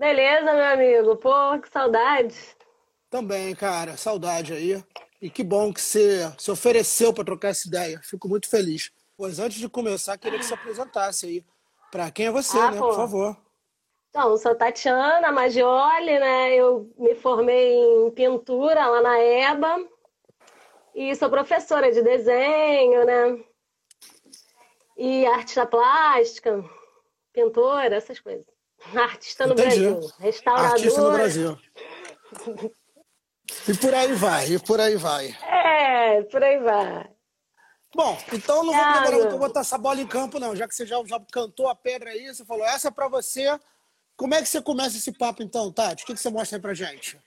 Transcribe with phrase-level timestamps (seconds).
[0.00, 1.16] Beleza, meu amigo.
[1.16, 2.34] Pô, que saudade.
[3.10, 4.82] Também, cara, saudade aí.
[5.20, 8.00] E que bom que você se ofereceu para trocar essa ideia.
[8.02, 8.90] Fico muito feliz.
[9.14, 11.44] Pois antes de começar, queria que você apresentasse aí.
[11.90, 12.78] Para quem é você, ah, né?
[12.78, 12.86] Pô.
[12.86, 13.36] Por favor.
[14.08, 16.54] Então, sou Tatiana Magioli, né?
[16.54, 19.86] Eu me formei em pintura lá na EBA
[20.94, 23.44] e sou professora de desenho, né?
[24.96, 26.64] E artista plástica,
[27.34, 28.59] pintora, essas coisas.
[28.94, 29.90] Artista no Entendi.
[29.90, 30.72] Brasil, restauradora.
[30.72, 31.58] Artista no Brasil.
[33.68, 35.36] E por aí vai, e por aí vai.
[35.42, 37.08] É, por aí vai.
[37.94, 40.54] Bom, então não vou demorar muito botar essa bola em campo, não.
[40.54, 43.58] Já que você já, já cantou a pedra aí, você falou, essa é pra você.
[44.16, 46.04] Como é que você começa esse papo, então, Tati?
[46.04, 47.18] O que, que você mostra aí pra gente?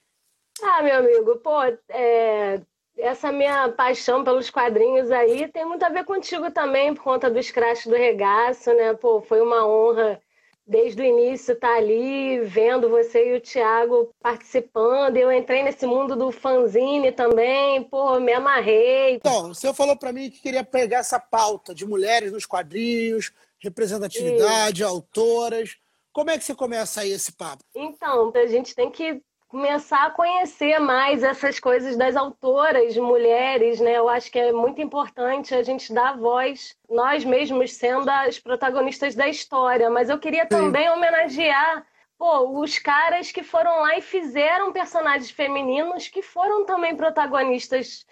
[0.62, 2.62] Ah, meu amigo, pô, é...
[2.98, 7.52] essa minha paixão pelos quadrinhos aí tem muito a ver contigo também, por conta dos
[7.52, 8.94] crashes do regaço, né?
[8.94, 10.22] Pô, foi uma honra
[10.66, 15.17] desde o início estar tá ali vendo você e o Thiago participando.
[15.17, 19.16] Eu entrei nesse mundo do fanzine também, pô, me amarrei.
[19.16, 24.81] Então, você falou para mim que queria pegar essa pauta de mulheres nos quadrinhos, representatividade,
[24.81, 24.89] Isso.
[24.89, 25.78] autoras.
[26.11, 27.64] Como é que você começa aí esse papo?
[27.75, 29.22] Então, a gente tem que
[29.54, 34.00] começar a conhecer mais essas coisas das autoras mulheres, né?
[34.00, 39.14] Eu acho que é muito importante a gente dar voz, nós mesmos sendo as protagonistas
[39.14, 39.92] da história.
[39.92, 40.90] Mas eu queria também Sim.
[40.90, 41.86] homenagear
[42.18, 48.08] pô, os caras que foram lá e fizeram personagens femininos que foram também protagonistas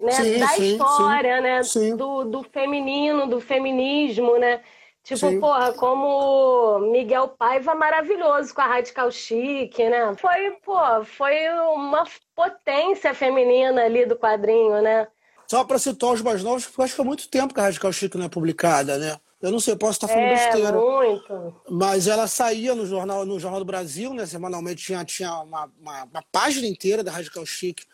[0.00, 1.96] né, sim, da sim, história, sim, né?
[1.96, 4.62] Do, do feminino, do feminismo, né?
[5.06, 5.38] Tipo, Sim.
[5.38, 10.16] porra, como Miguel Paiva maravilhoso com a Radical Chic, né?
[10.18, 12.02] Foi, pô, foi uma
[12.34, 15.06] potência feminina ali do quadrinho, né?
[15.46, 17.62] Só para citar os mais novos, porque eu acho que há muito tempo que a
[17.62, 19.16] Radical Chic não é publicada, né?
[19.40, 20.72] Eu não sei, posso estar falando é, besteira.
[20.72, 21.54] Muito.
[21.70, 24.26] Mas ela saía no jornal, no jornal do Brasil, né?
[24.26, 27.84] Semanalmente tinha, tinha uma, uma, uma página inteira da Radical Chic.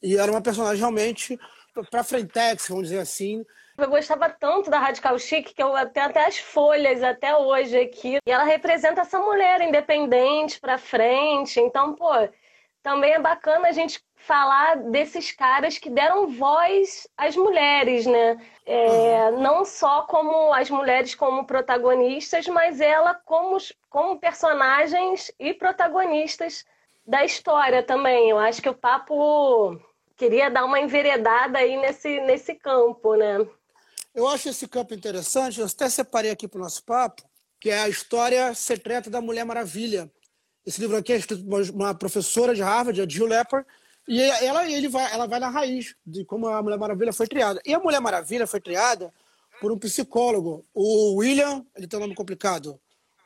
[0.00, 1.36] E era uma personagem realmente
[1.90, 3.44] para frentex, vamos dizer assim,
[3.78, 8.18] eu gostava tanto da Radical Chic que eu tenho até as folhas até hoje aqui.
[8.26, 11.58] E ela representa essa mulher independente para frente.
[11.58, 12.10] Então, pô,
[12.82, 18.38] também é bacana a gente falar desses caras que deram voz às mulheres, né?
[18.66, 19.40] É, uhum.
[19.40, 23.56] Não só como as mulheres como protagonistas, mas ela como,
[23.88, 26.64] como personagens e protagonistas
[27.06, 28.30] da história também.
[28.30, 29.80] Eu acho que o papo
[30.16, 33.46] queria dar uma enveredada aí nesse, nesse campo, né?
[34.14, 37.22] Eu acho esse campo interessante, eu até separei aqui para o nosso papo,
[37.58, 40.10] que é a história secreta da Mulher Maravilha.
[40.66, 43.64] Esse livro aqui é escrito por uma professora de Harvard, a Jill Lepper,
[44.06, 47.60] e ela, ele vai, ela vai na raiz de como a Mulher Maravilha foi criada.
[47.64, 49.12] E a Mulher Maravilha foi criada
[49.60, 52.80] por um psicólogo, o William, ele tem um nome complicado,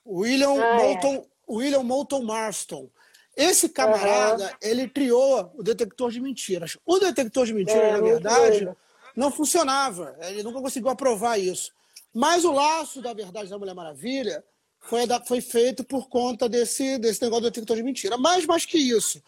[0.07, 0.77] William ah, é.
[0.77, 1.25] Moulton, é.
[1.49, 2.91] William Moulton Marston.
[3.37, 4.51] Esse camarada, uhum.
[4.63, 6.79] ele criou o detector de mentiras.
[6.87, 8.69] O detector de mentiras, é, na verdade,
[9.15, 10.17] não funcionava.
[10.23, 11.71] Ele nunca conseguiu aprovar isso.
[12.15, 14.43] Mas o laço da verdade da Mulher Maravilha
[14.81, 18.17] foi, foi feito por conta desse, desse negócio do detector de mentira.
[18.17, 19.23] Mas mais que isso,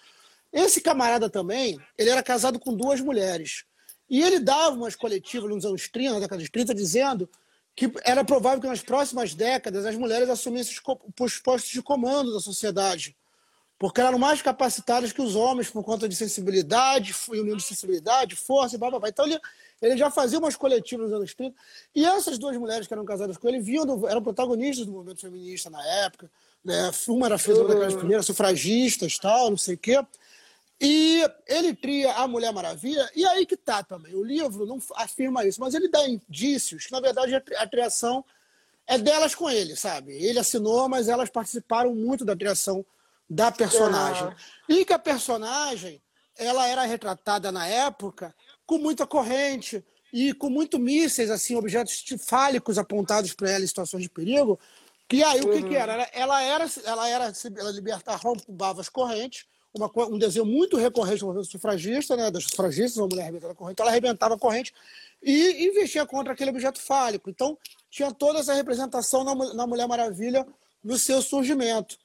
[0.50, 3.64] esse camarada também, ele era casado com duas mulheres.
[4.08, 7.28] E ele dava umas coletivas nos anos 30, na década de 30, dizendo
[7.76, 10.74] que era provável que nas próximas décadas as mulheres assumissem
[11.20, 13.14] os postos de comando da sociedade.
[13.78, 18.74] Porque eram mais capacitadas que os homens por conta de sensibilidade, união de sensibilidade, força
[18.74, 19.08] e blá, blá, blá.
[19.08, 19.38] Então ele,
[19.80, 21.54] ele já fazia umas coletivas nos anos 30.
[21.94, 25.20] E essas duas mulheres que eram casadas com ele vinham do, eram protagonistas do movimento
[25.20, 26.28] feminista na época.
[26.64, 26.90] Né?
[27.06, 30.04] Uma era filha das primeiras sufragistas, tal, não sei o quê.
[30.80, 34.14] E ele cria a Mulher Maravilha, e aí que tá também.
[34.14, 38.24] O livro não afirma isso, mas ele dá indícios que, na verdade, a criação
[38.86, 40.12] é delas com ele, sabe?
[40.12, 42.84] Ele assinou, mas elas participaram muito da criação
[43.28, 44.34] da personagem.
[44.68, 46.02] E que a personagem,
[46.36, 48.34] ela era retratada na época
[48.64, 54.02] com muita corrente e com muito mísseis, assim, objetos fálicos apontados para ela em situações
[54.02, 54.58] de perigo.
[55.08, 56.08] Que aí o que, que era?
[56.12, 61.44] Ela era, ela era, ela libertar, rompava as correntes, uma, um desenho muito recorrente do
[61.44, 64.74] sufragista, né, das sufragistas, uma mulher arrebentando a corrente, ela arrebentava a corrente
[65.22, 67.30] e investia contra aquele objeto fálico.
[67.30, 67.56] Então,
[67.90, 70.46] tinha toda essa representação na, na Mulher Maravilha
[70.82, 71.98] no seu surgimento.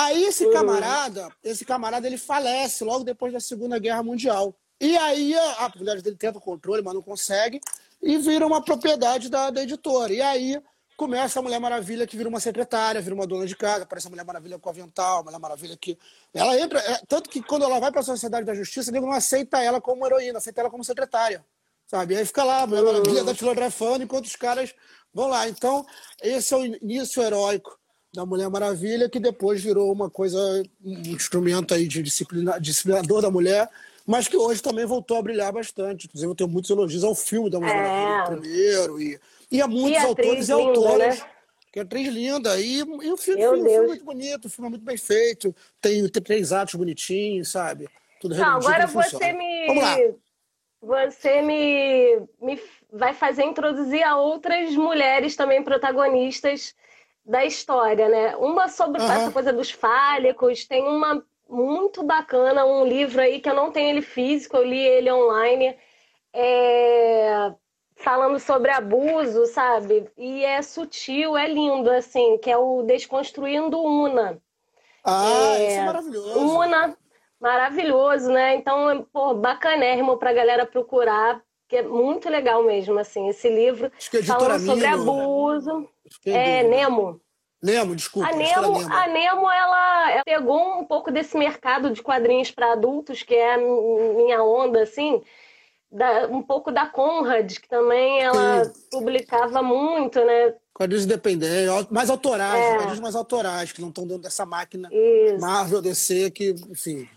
[0.00, 4.54] Aí esse camarada, esse camarada, ele falece logo depois da Segunda Guerra Mundial.
[4.80, 7.60] E aí a, a mulher dele tenta o controle, mas não consegue,
[8.00, 10.12] e vira uma propriedade da, da editora.
[10.12, 10.62] E aí
[10.96, 14.10] começa a Mulher Maravilha que vira uma secretária, vira uma dona de casa, aparece a
[14.10, 15.98] Mulher Maravilha com avental, a Mulher Maravilha que.
[16.32, 16.78] Ela entra.
[16.78, 19.80] É, tanto que quando ela vai para a Sociedade da Justiça, nego não aceita ela
[19.80, 21.44] como heroína, aceita ela como secretária.
[21.88, 22.14] Sabe?
[22.14, 24.72] E aí fica lá, a Mulher Maravilha da datilografando enquanto os caras
[25.12, 25.48] vão lá.
[25.48, 25.84] Então,
[26.22, 27.76] esse é o início heróico
[28.18, 30.38] da Mulher Maravilha, que depois virou uma coisa,
[30.84, 33.70] um instrumento aí de disciplina, disciplinador da mulher,
[34.04, 36.06] mas que hoje também voltou a brilhar bastante.
[36.06, 37.82] Inclusive, eu tenho muitos elogios ao filme da Mulher é.
[37.82, 39.20] Maravilha primeiro, e,
[39.52, 41.20] e a muitos autores e autoras.
[41.20, 41.26] Né?
[41.72, 42.60] Que é atriz linda.
[42.60, 45.54] E, e o filme, filme, filme é muito bonito, o filme é muito bem feito,
[45.80, 47.88] tem, tem três atos bonitinhos, sabe?
[48.20, 49.66] Tudo Não, agora você me.
[49.68, 49.96] Vamos lá.
[50.80, 52.60] Você me, me
[52.92, 56.74] vai fazer introduzir a outras mulheres também protagonistas
[57.28, 58.34] da história, né?
[58.36, 59.12] Uma sobre uhum.
[59.12, 63.90] essa coisa dos fálicos, tem uma muito bacana, um livro aí que eu não tenho
[63.90, 65.76] ele físico, eu li ele online,
[66.32, 67.52] é...
[67.96, 70.10] falando sobre abuso, sabe?
[70.16, 74.40] E é sutil, é lindo, assim, que é o Desconstruindo Una.
[75.04, 75.68] Ah, é...
[75.68, 76.38] isso é maravilhoso.
[76.38, 76.96] Una,
[77.38, 78.54] maravilhoso, né?
[78.56, 84.22] Então, pô, bacanérrimo pra galera procurar, que é muito legal mesmo, assim, esse livro é
[84.22, 85.88] falando sobre abuso.
[86.26, 87.20] É, Nemo.
[87.62, 88.28] Nemo, desculpa.
[88.28, 88.94] A Nemo, Nemo.
[88.94, 93.54] A Nemo ela, ela, pegou um pouco desse mercado de quadrinhos para adultos, que é
[93.54, 95.20] a minha onda, assim,
[95.90, 98.72] da, um pouco da Conrad, que também ela Sim.
[98.90, 100.54] publicava muito, né?
[100.72, 102.74] Quadrinhos independentes, mais autorais, é.
[102.76, 105.40] quadrinhos mais autorais, que não estão dentro dessa máquina Isso.
[105.40, 107.08] Marvel, DC, que, enfim.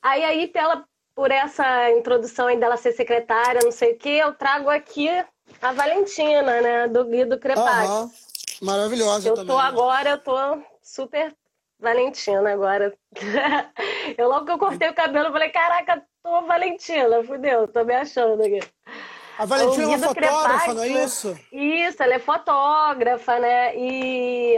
[0.00, 4.32] Aí, aí pela, por essa introdução aí dela ser secretária, não sei o quê, eu
[4.32, 5.10] trago aqui
[5.60, 7.90] a Valentina, né, do Guido Crepati.
[7.90, 8.10] Uhum.
[8.62, 9.50] Maravilhosa eu também.
[9.50, 11.34] Eu tô agora, eu tô super
[11.78, 12.92] Valentina agora.
[14.18, 17.94] eu logo que eu cortei o cabelo, eu falei, caraca, tô Valentina, fudeu, tô me
[17.94, 18.60] achando aqui.
[19.38, 21.38] A Valentina é uma fotógrafa, não é isso?
[21.52, 23.76] Isso, ela é fotógrafa, né?
[23.76, 24.56] E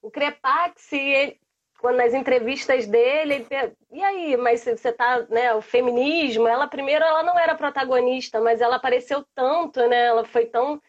[0.00, 1.38] o Crepax, ele,
[1.80, 3.46] quando nas entrevistas dele,
[3.90, 8.60] e aí, mas você tá, né, o feminismo, ela primeiro ela não era protagonista, mas
[8.60, 10.06] ela apareceu tanto, né?
[10.06, 10.80] Ela foi tão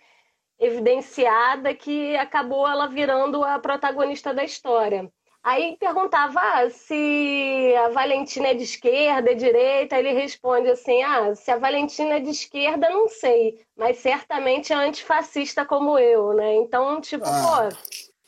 [0.59, 5.11] evidenciada que acabou ela virando a protagonista da história.
[5.43, 9.97] Aí perguntava ah, se a Valentina é de esquerda, é direita.
[9.97, 14.75] Ele responde assim: ah, se a Valentina é de esquerda, não sei, mas certamente é
[14.75, 16.55] antifascista como eu, né?
[16.55, 17.69] Então, tipo, ah.
[17.69, 17.77] pô,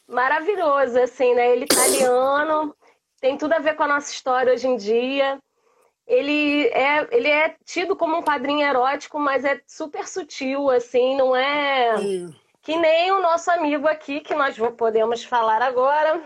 [0.10, 1.52] maravilhoso, assim, né?
[1.52, 2.76] Ele italiano,
[3.22, 5.40] tem tudo a ver com a nossa história hoje em dia.
[6.08, 11.36] Ele é, ele é tido como um quadrinho erótico, mas é super sutil, assim, não
[11.36, 11.98] é.
[11.98, 12.36] Sim.
[12.62, 16.22] Que nem o nosso amigo aqui, que nós podemos falar agora,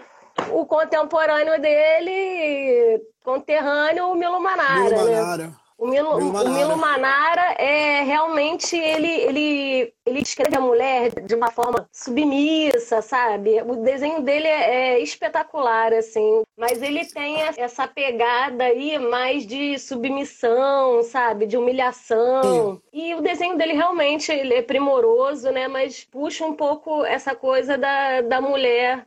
[0.51, 4.89] o contemporâneo dele, conterrâneo, o Milo Manara.
[4.89, 5.21] Milo né?
[5.21, 5.47] Manara.
[5.47, 5.55] Né?
[5.83, 6.49] O Milo, Milo Manara.
[6.49, 13.01] o Milo Manara é realmente ele, ele, ele descreve a mulher de uma forma submissa,
[13.01, 13.61] sabe?
[13.61, 16.43] O desenho dele é, é espetacular, assim.
[16.55, 21.45] Mas ele tem essa pegada aí mais de submissão, sabe?
[21.45, 22.75] De humilhação.
[22.75, 22.81] Sim.
[22.93, 25.67] E o desenho dele realmente ele é primoroso, né?
[25.67, 29.05] Mas puxa um pouco essa coisa da, da mulher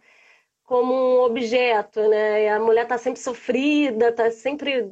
[0.66, 2.48] como um objeto, né?
[2.48, 4.90] A mulher está sempre sofrida, tá sempre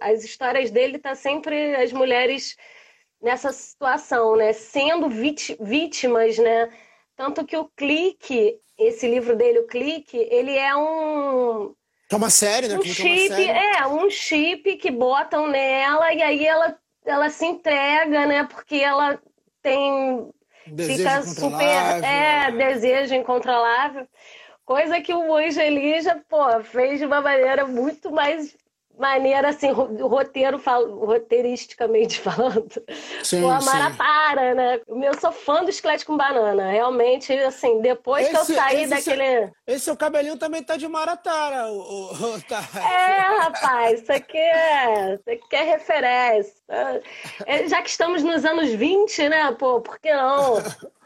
[0.00, 2.56] as histórias dele tá sempre as mulheres
[3.22, 4.52] nessa situação, né?
[4.52, 6.68] Sendo vítimas, né?
[7.14, 11.72] Tanto que o Clique, esse livro dele, o Clique, ele é um
[12.10, 12.76] é uma série, né?
[12.76, 16.76] Um chip, é, é, um chip que botam nela e aí ela
[17.06, 18.44] ela se entrega, né?
[18.44, 19.20] Porque ela
[19.62, 20.28] tem
[20.66, 24.06] desejo fica super é desejo incontrolável.
[24.72, 28.56] Coisa que o Angeli já, pô, fez de uma maneira muito mais
[28.98, 30.58] maneira, assim, roteiro,
[30.98, 32.82] roteiristicamente falando.
[33.22, 33.96] Sim, o Amara sim.
[33.98, 34.80] para, né?
[34.88, 36.70] Eu sou fã do Esqueleto com Banana.
[36.70, 39.52] Realmente, assim, depois esse, que eu saí daquele...
[39.66, 41.66] esse seu cabelinho também tá de Maratara.
[41.66, 42.62] O, o, tá.
[42.74, 46.54] É, rapaz, isso aqui é, isso aqui é referência.
[47.44, 50.54] É, já que estamos nos anos 20, né, pô, por que não?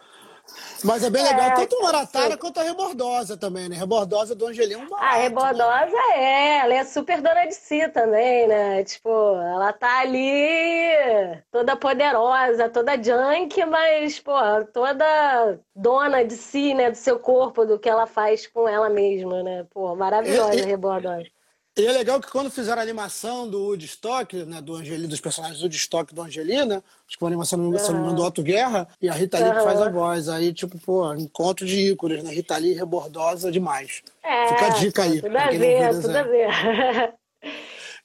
[0.85, 3.77] Mas é bem legal, é, tanto Maratara quanto a Rebordosa também, né?
[3.77, 6.15] Rebordosa do Angelinho é A Rebordosa né?
[6.17, 8.85] é, ela é super dona de si também, né?
[8.85, 14.33] Tipo, ela tá ali toda poderosa, toda junk, mas, pô,
[14.73, 16.91] toda dona de si, né?
[16.91, 19.67] Do seu corpo, do que ela faz com ela mesma, né?
[19.71, 21.36] Pô, maravilhosa a Rebordosa.
[21.79, 25.59] E é legal que quando fizeram a animação do Woodstock, né, do Angelina, dos personagens
[25.59, 27.59] do Woodstock do Angelina, acho que foi uma animação
[27.95, 28.15] uhum.
[28.15, 30.29] do Otto Guerra, e a Rita Lee que faz a voz.
[30.31, 32.33] Aí, tipo, pô, encontro de ícones, né?
[32.33, 34.03] Rita Lee rebordosa demais.
[34.25, 35.21] É, Fica a dica aí.
[35.21, 37.15] Tudo a ver, tudo a ver.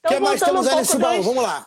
[0.04, 1.22] O que mais temos um aí nesse baú?
[1.22, 1.66] Vamos lá.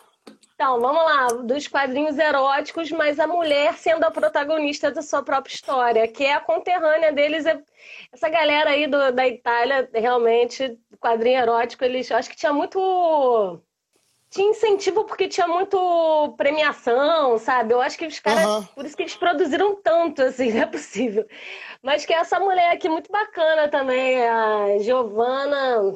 [0.56, 5.54] Então, vamos lá, dos quadrinhos eróticos, mas a mulher sendo a protagonista da sua própria
[5.54, 7.46] história, que é a conterrânea deles.
[7.46, 7.62] É...
[8.12, 13.62] Essa galera aí do, da Itália, realmente, quadrinho erótico, eles acho que tinha muito
[14.30, 17.74] tinha incentivo porque tinha muito premiação, sabe?
[17.74, 18.66] Eu acho que os caras, uhum.
[18.66, 21.26] por isso que eles produziram tanto, assim, não é possível.
[21.82, 25.94] Mas que essa mulher aqui muito bacana também, a Giovana,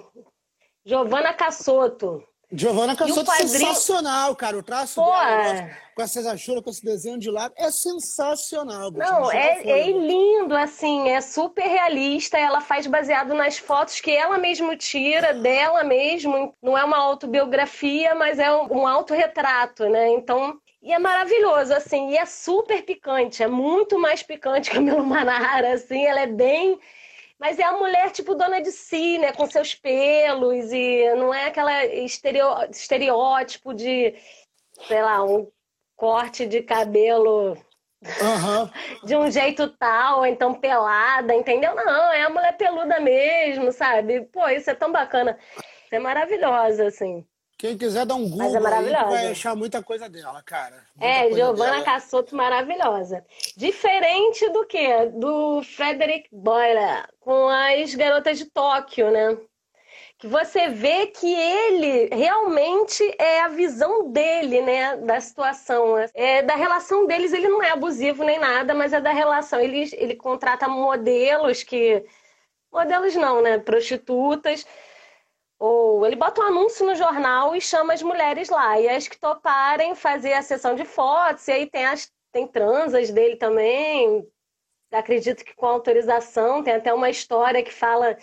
[0.86, 2.24] Giovana Cassoto.
[2.52, 3.50] Giovana Cassoto, quadrinho...
[3.50, 4.58] sensacional, cara.
[4.58, 5.78] O traço Pô, dela, é...
[5.94, 8.92] com essas achuras, com esse desenho de lado, é sensacional.
[8.92, 12.40] Não, é, é lindo, assim, é super realista.
[12.40, 16.56] Ela faz baseado nas fotos que ela mesma tira, dela mesmo.
[16.62, 20.10] Não é uma autobiografia, mas é um, um autorretrato, né?
[20.10, 24.82] Então, e é maravilhoso, assim, e é super picante, é muito mais picante que a
[24.82, 26.80] Milo Manara, assim, ela é bem
[27.40, 29.32] mas é a mulher, tipo, dona de si, né?
[29.32, 34.14] Com seus pelos e não é aquela estereótipo de,
[34.88, 35.50] sei lá, um
[35.96, 37.58] corte de cabelo
[38.02, 38.70] uhum.
[39.06, 41.74] de um jeito tal, então pelada, entendeu?
[41.76, 44.22] Não, é a mulher peluda mesmo, sabe?
[44.26, 45.38] Pô, isso é tão bacana.
[45.86, 47.26] Isso é maravilhosa, assim.
[47.60, 50.82] Quem quiser dar um é Google é vai achar muita coisa dela, cara.
[50.96, 53.22] Muita é, Giovanna Cassoto maravilhosa.
[53.58, 55.08] Diferente do que?
[55.08, 59.38] Do Frederick Boyle, com as garotas de Tóquio, né?
[60.18, 64.96] Que você vê que ele realmente é a visão dele, né?
[64.96, 65.96] Da situação.
[66.14, 69.60] É, da relação deles, ele não é abusivo nem nada, mas é da relação.
[69.60, 72.06] Ele, ele contrata modelos que.
[72.72, 73.58] Modelos não, né?
[73.58, 74.66] Prostitutas
[75.60, 78.80] ou ele bota um anúncio no jornal e chama as mulheres lá.
[78.80, 83.12] E as que toparem fazer a sessão de fotos, e aí tem as tem transas
[83.12, 84.26] dele também.
[84.92, 88.18] Acredito que com autorização, tem até uma história que fala: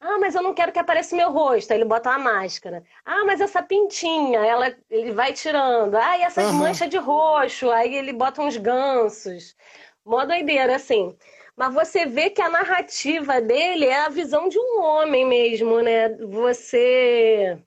[0.00, 1.72] "Ah, mas eu não quero que apareça meu rosto".
[1.72, 2.84] Aí ele bota uma máscara.
[3.04, 5.96] "Ah, mas essa pintinha", ela ele vai tirando.
[5.96, 6.58] "Ah, e essas uhum.
[6.58, 7.70] manchas de roxo".
[7.70, 9.56] Aí ele bota uns gansos.
[10.04, 11.16] Mó doideira assim.
[11.56, 16.08] Mas você vê que a narrativa dele é a visão de um homem mesmo, né?
[16.10, 17.58] Você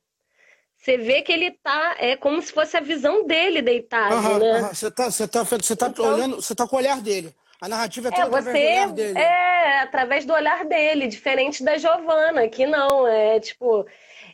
[0.77, 4.69] você vê que ele tá é como se fosse a visão dele deitado, uhum, né?
[4.73, 7.33] Você tá você tá você tá então, olhando, você tá com o olhar dele.
[7.59, 9.19] A narrativa é toda é, você, através do olhar dele.
[9.19, 13.83] É, através do olhar dele, diferente da Giovanna, que não, é tipo,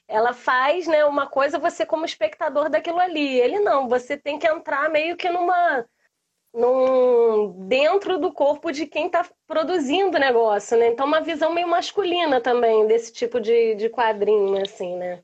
[0.07, 3.39] ela faz, né, uma coisa você como espectador daquilo ali.
[3.39, 5.86] Ele não, você tem que entrar meio que numa
[6.53, 10.88] num, dentro do corpo de quem está produzindo o negócio, né?
[10.88, 15.24] Então, uma visão meio masculina também desse tipo de, de quadrinho, assim, né?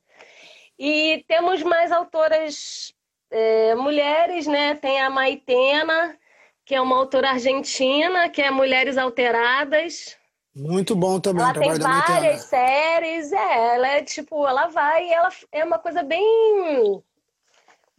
[0.78, 2.94] E temos mais autoras
[3.30, 4.76] é, mulheres, né?
[4.76, 6.18] Tem a Maitena,
[6.66, 10.18] que é uma autora argentina, que é Mulheres Alteradas.
[10.56, 11.44] Muito bom também.
[11.44, 17.04] Ela tem várias séries, é, ela é tipo, ela vai, ela é uma coisa bem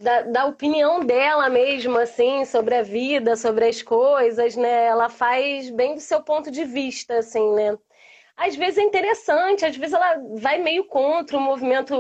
[0.00, 4.86] da, da, opinião dela mesmo, assim, sobre a vida, sobre as coisas, né?
[4.86, 7.76] Ela faz bem do seu ponto de vista, assim, né?
[8.34, 11.94] Às vezes é interessante, às vezes ela vai meio contra o movimento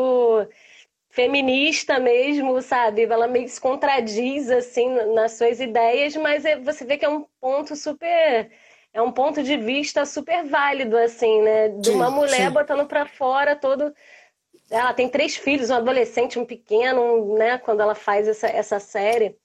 [1.10, 3.02] feminista mesmo, sabe?
[3.04, 7.08] Ela meio que se contradiz, assim, nas suas ideias, mas é, você vê que é
[7.08, 8.50] um ponto super...
[8.92, 11.68] É um ponto de vista super válido, assim, né?
[11.68, 12.50] De uma sim, mulher sim.
[12.50, 13.94] botando para fora todo
[14.70, 17.58] ela tem três filhos, um adolescente, um pequeno, né?
[17.58, 19.36] Quando ela faz essa, essa série.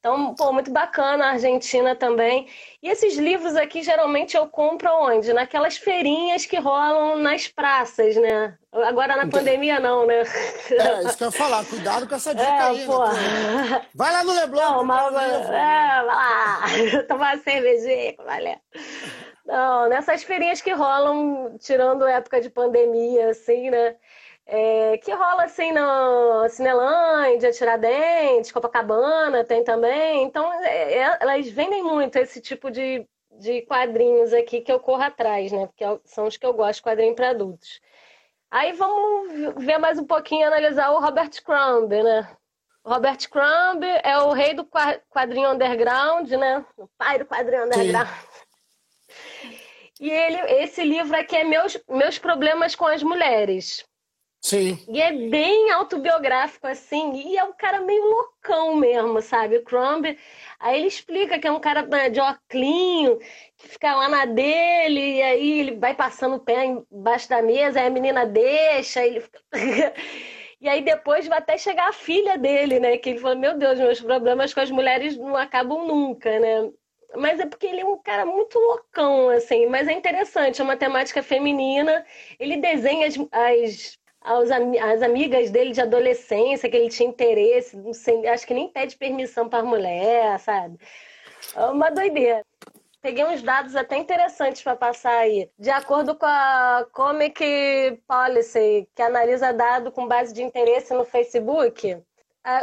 [0.00, 2.48] Então, pô, muito bacana a Argentina também.
[2.82, 5.30] E esses livros aqui, geralmente, eu compro onde?
[5.34, 8.56] Naquelas feirinhas que rolam nas praças, né?
[8.72, 10.22] Agora na pandemia, não, né?
[10.70, 11.66] É, isso que eu ia falar.
[11.66, 13.06] Cuidado com essa dica é, aí, pô.
[13.06, 13.86] Né?
[13.94, 14.60] Vai lá no Leblon.
[14.60, 16.62] Não, mas, é, vai lá.
[17.06, 18.56] Tomar cervejinha, valeu.
[19.44, 23.96] Não, nessas feirinhas que rolam, tirando época de pandemia, assim, né?
[24.46, 30.24] É, que rola assim no Cinelândia, Tiradentes, Copacabana tem também.
[30.24, 33.06] Então, é, é, elas vendem muito esse tipo de,
[33.38, 35.66] de quadrinhos aqui que eu corro atrás, né?
[35.66, 37.80] Porque é são os que eu gosto, quadrinho para adultos.
[38.50, 42.36] Aí vamos ver mais um pouquinho, analisar o Robert Crumb, né?
[42.84, 44.66] Robert Crumb é o rei do
[45.10, 46.64] quadrinho underground, né?
[46.76, 48.08] O pai do quadrinho underground.
[48.08, 49.60] Sim.
[50.00, 53.84] E ele, esse livro aqui é meus, meus problemas com as mulheres.
[54.42, 54.78] Sim.
[54.88, 59.58] E é bem autobiográfico, assim, e é um cara meio loucão mesmo, sabe?
[59.58, 60.16] O Crumb.
[60.58, 63.18] Aí ele explica que é um cara né, de oclinho,
[63.56, 67.80] que fica lá na dele, e aí ele vai passando o pé embaixo da mesa,
[67.80, 69.40] aí a menina deixa, ele fica...
[70.60, 72.98] E aí depois vai até chegar a filha dele, né?
[72.98, 76.70] Que ele falou, meu Deus, meus problemas com as mulheres não acabam nunca, né?
[77.16, 79.66] Mas é porque ele é um cara muito loucão, assim.
[79.66, 82.04] Mas é interessante, é uma temática feminina.
[82.38, 87.92] Ele desenha as, as aos, as amigas dele de adolescência, que ele tinha interesse, não
[87.92, 90.78] sei, acho que nem pede permissão para mulher, sabe?
[91.56, 92.44] É uma doideira.
[93.02, 95.50] Peguei uns dados até interessantes para passar aí.
[95.58, 97.42] De acordo com a Comic
[98.06, 101.96] Policy, que analisa dado com base de interesse no Facebook,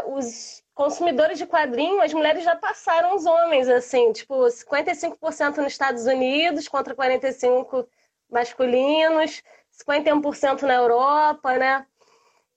[0.06, 6.06] os consumidores de quadrinhos, as mulheres já passaram os homens, assim, tipo, 55% nos Estados
[6.06, 7.88] Unidos contra 45%
[8.30, 9.42] masculinos,
[9.78, 11.86] 51% na Europa, né?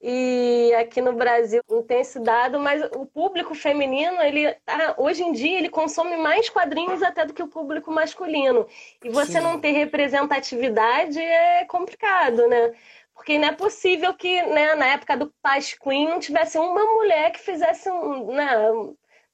[0.03, 5.23] E aqui no Brasil não tem esse dado, mas o público feminino, ele tá, hoje
[5.23, 8.67] em dia, ele consome mais quadrinhos até do que o público masculino.
[9.05, 9.41] E você Sim.
[9.41, 12.73] não ter representatividade é complicado, né?
[13.15, 17.41] Porque não é possível que, né, na época do Pasquim, não tivesse uma mulher que
[17.41, 18.33] fizesse um.
[18.33, 18.50] Né,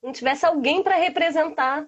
[0.03, 1.87] não tivesse alguém para representar.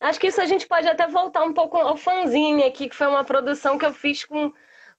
[0.00, 3.06] Acho que isso a gente pode até voltar um pouco ao fanzine aqui, que foi
[3.06, 4.52] uma produção que eu fiz com,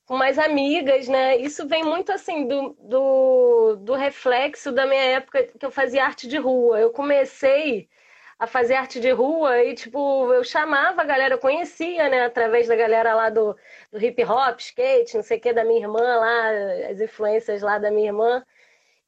[0.06, 1.38] com mais amigas, né?
[1.38, 6.28] Isso vem muito assim do, do, do reflexo da minha época que eu fazia arte
[6.28, 6.80] de rua.
[6.80, 7.90] Eu comecei
[8.38, 12.68] a fazer arte de rua e, tipo, eu chamava a galera, eu conhecia, né, através
[12.68, 13.56] da galera lá do,
[13.92, 16.50] do hip hop, skate, não sei o que, da minha irmã lá,
[16.90, 18.46] as influências lá da minha irmã.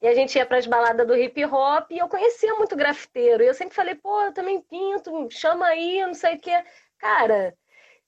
[0.02, 3.44] E a gente ia para as baladas do hip hop e eu conhecia muito grafiteiro.
[3.44, 6.52] E eu sempre falei, pô, eu também pinto, chama aí, não sei o que.
[6.98, 7.56] Cara,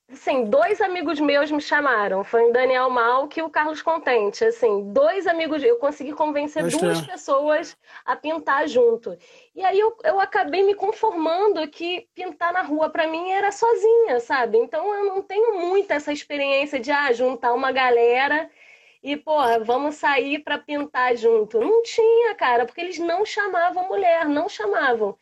[0.09, 2.23] Assim, dois amigos meus me chamaram.
[2.23, 4.43] Foi o Daniel Malk e o Carlos Contente.
[4.45, 7.05] Assim, dois amigos, eu consegui convencer Mas duas é.
[7.05, 9.17] pessoas a pintar junto.
[9.53, 14.21] E aí eu, eu acabei me conformando que pintar na rua para mim era sozinha,
[14.21, 14.57] sabe?
[14.57, 18.49] Então eu não tenho muito essa experiência de ah, juntar uma galera
[19.03, 21.59] e, porra, vamos sair para pintar junto.
[21.59, 25.17] Não tinha, cara, porque eles não chamavam mulher, não chamavam.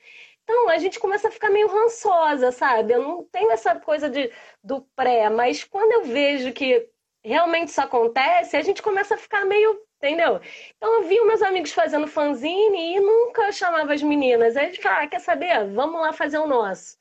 [0.46, 2.94] Então, a gente começa a ficar meio rançosa, sabe?
[2.94, 4.32] Eu não tenho essa coisa de,
[4.64, 6.88] do pré, mas quando eu vejo que
[7.24, 10.40] realmente isso acontece, a gente começa a ficar meio, entendeu?
[10.78, 14.56] Então, eu vi meus amigos fazendo fanzine e nunca chamava as meninas.
[14.56, 15.68] Aí a gente fala, ah, quer saber?
[15.74, 16.96] Vamos lá fazer o nosso.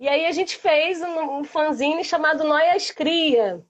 [0.00, 3.64] E aí a gente fez um, um fanzine chamado Noias Cria.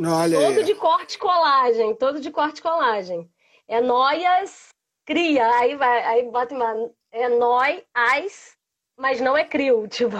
[0.00, 0.64] Olha todo aí.
[0.64, 3.30] de corte colagem, todo de corte colagem.
[3.68, 4.70] É Noias
[5.04, 5.48] Cria.
[5.58, 8.56] Aí vai, aí bota uma é Noi, Ais,
[8.96, 10.16] mas não é Crio, tipo,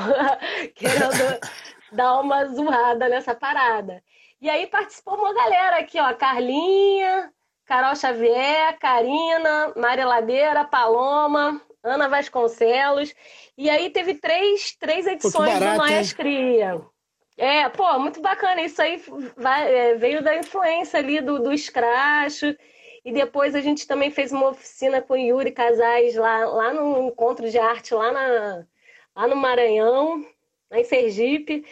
[0.74, 1.40] querendo
[1.92, 4.02] dar uma zoada nessa parada.
[4.40, 7.32] E aí participou uma galera aqui, ó, Carlinha,
[7.64, 13.14] Carol Xavier, Karina, Maria Ladeira, Paloma, Ana Vasconcelos.
[13.56, 16.80] E aí teve três, três edições barato, do Noias Cria.
[17.36, 18.62] É, pô, muito bacana.
[18.62, 19.02] Isso aí
[19.36, 22.56] vai, é, veio da influência ali do, do escracho.
[23.06, 27.48] E depois a gente também fez uma oficina com Yuri Casais lá, lá no encontro
[27.48, 28.66] de arte, lá, na,
[29.14, 30.26] lá no Maranhão,
[30.68, 31.64] lá em Sergipe.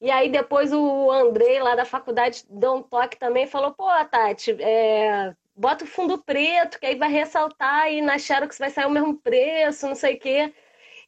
[0.00, 4.50] E aí depois o Andrei, lá da faculdade, deu um toque também falou, pô, Tati,
[4.60, 8.90] é, bota o fundo preto, que aí vai ressaltar e na Xerox vai sair o
[8.90, 10.52] mesmo preço, não sei o quê.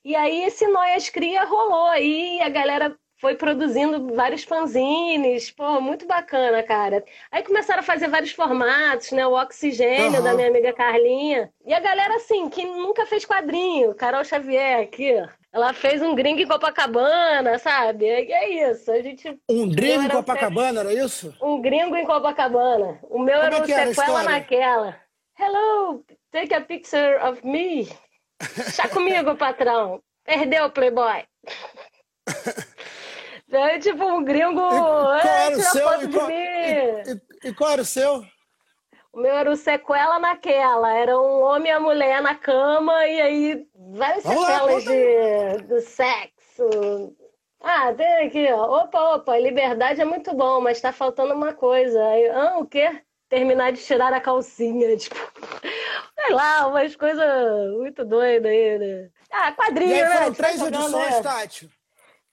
[0.04, 6.04] E aí esse Noias Cria rolou aí, a galera foi produzindo vários fanzines, pô, muito
[6.08, 7.04] bacana, cara.
[7.30, 9.24] Aí começaram a fazer vários formatos, né?
[9.24, 10.24] O Oxigênio, uhum.
[10.24, 11.48] da minha amiga Carlinha.
[11.64, 15.14] E a galera, assim, que nunca fez quadrinho, Carol Xavier, aqui,
[15.52, 18.06] ela fez um gringo em Copacabana, sabe?
[18.06, 18.90] É isso.
[18.90, 19.38] A gente.
[19.48, 21.32] Um gringo em Copacabana, era isso?
[21.40, 22.98] Um gringo em Copacabana.
[23.04, 24.96] O meu Como era é o sequela naquela.
[25.38, 27.88] Hello, take a picture of me.
[28.74, 30.02] Chá comigo, patrão.
[30.24, 31.22] Perdeu, Playboy.
[33.52, 34.60] É tipo um gringo.
[34.60, 36.02] E era o seu?
[36.02, 37.02] E qual, e,
[37.44, 38.24] e, e qual era o seu?
[39.12, 40.90] O meu era o sequela naquela.
[40.96, 45.62] Era um homem e a mulher na cama, e aí várias Vamos sequelas lá, de,
[45.66, 47.14] de sexo.
[47.60, 48.84] Ah, tem aqui, ó.
[48.84, 52.02] Opa, opa, liberdade é muito bom, mas tá faltando uma coisa.
[52.08, 53.02] Aí, ah, o quê?
[53.28, 55.14] Terminar de tirar a calcinha, tipo.
[56.14, 57.24] Sei lá, umas coisas
[57.76, 59.10] muito doidas aí, né?
[59.30, 60.36] Ah, quadrinho, e aí foram né?
[60.36, 61.22] três edições, né?
[61.22, 61.81] Tati.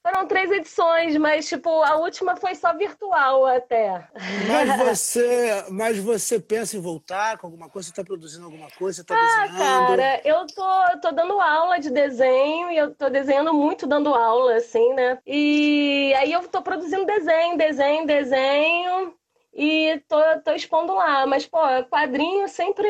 [0.02, 4.08] Foram três edições, mas tipo, a última foi só virtual até.
[4.48, 7.88] Mas você, mas você pensa em voltar com alguma coisa?
[7.88, 8.98] Você está produzindo alguma coisa?
[8.98, 9.88] Você tá ah, desenhando?
[9.88, 14.56] cara, eu tô, tô dando aula de desenho e eu tô desenhando muito dando aula,
[14.56, 15.20] assim, né?
[15.28, 19.14] E aí eu tô produzindo desenho, desenho, desenho
[19.54, 21.28] e tô, tô expondo lá.
[21.28, 21.60] Mas, pô,
[21.90, 22.88] quadrinho sempre,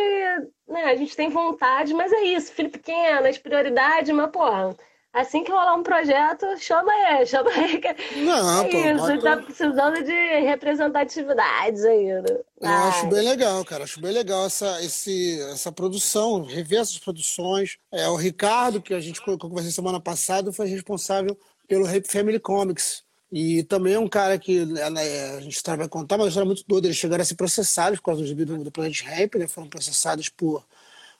[0.68, 0.84] né?
[0.84, 4.44] A gente tem vontade, mas é isso, filho pequeno, as prioridades, mas, pô
[5.12, 7.82] Assim que rolar um projeto, chama aí, chama aí.
[8.24, 9.24] Não, é pô, isso, pode...
[9.24, 12.06] tá precisando de representatividades aí.
[12.06, 12.38] Né?
[12.62, 13.86] Eu acho bem legal, cara.
[13.86, 17.78] Acho bem legal essa, esse, essa produção, rever essas produções.
[17.92, 21.36] É, o Ricardo, que a gente conversou semana passada, foi responsável
[21.68, 23.04] pelo Rape Family Comics.
[23.32, 26.48] E também é um cara que né, né a gente vai contar, mas uma história
[26.48, 26.88] muito doida.
[26.88, 29.48] Eles chegaram a ser processados por causa do do, Planet Ramp, né?
[29.48, 30.66] Foram processados por